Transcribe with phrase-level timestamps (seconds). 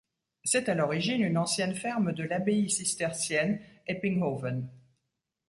[0.43, 4.67] C’est à l’origine une ancienne ferme de l’abbaye cistercienne Eppinghoven.